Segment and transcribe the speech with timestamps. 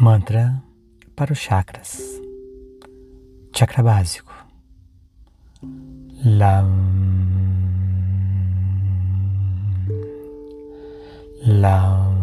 [0.00, 0.62] Mantra
[1.16, 1.98] para os chakras.
[3.52, 4.32] Chakra básico.
[6.24, 6.70] Lam.
[11.44, 12.14] Lam.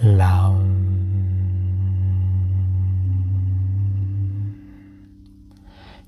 [0.00, 0.58] Lam.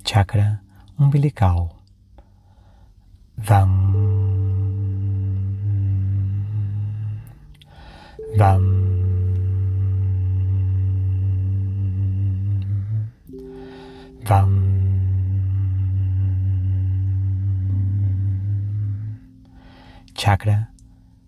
[0.05, 0.63] Chakra
[0.97, 1.77] umbilical.
[3.37, 3.80] Vam.
[8.37, 8.63] Vam.
[14.25, 14.71] Vam.
[20.15, 20.69] Chakra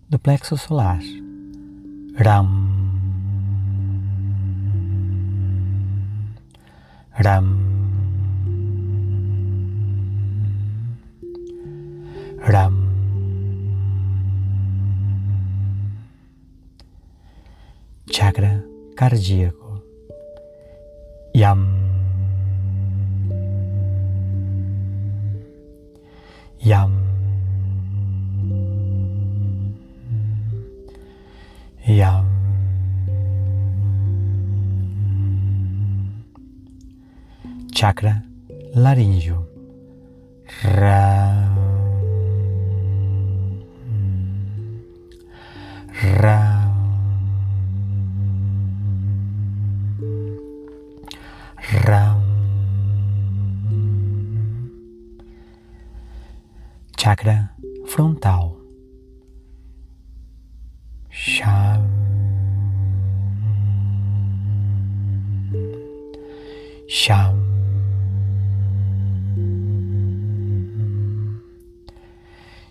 [0.09, 1.01] do plexo solar.
[2.15, 2.47] Ram.
[7.19, 7.47] Ram.
[12.47, 12.82] Ram.
[18.13, 18.63] Chakra
[18.95, 19.81] cardíaco.
[21.33, 21.61] Yam.
[26.61, 26.93] Yam.
[31.87, 32.27] Yam.
[37.73, 38.23] Chakra
[38.75, 39.47] laríngeo.
[40.61, 41.42] Ra.
[57.03, 57.49] Chakra
[57.85, 58.55] frontal.
[61.09, 61.83] Sham.
[66.87, 67.35] Sham.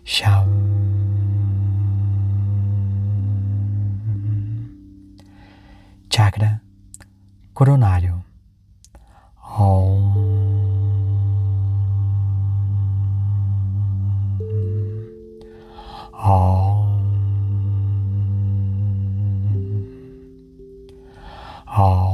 [0.02, 0.48] Sham.
[6.08, 6.62] Chakra
[7.52, 8.24] coronário.
[9.58, 10.11] Om.
[16.22, 16.82] Om.
[21.66, 22.12] Om.